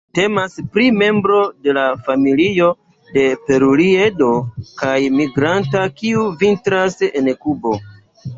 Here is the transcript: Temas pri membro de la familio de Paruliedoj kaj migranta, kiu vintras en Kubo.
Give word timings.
Temas 0.17 0.53
pri 0.75 0.85
membro 0.99 1.41
de 1.67 1.75
la 1.77 1.83
familio 2.07 2.69
de 3.17 3.25
Paruliedoj 3.51 4.31
kaj 4.81 4.97
migranta, 5.19 5.85
kiu 6.01 6.25
vintras 6.43 6.99
en 7.23 7.31
Kubo. 7.47 7.77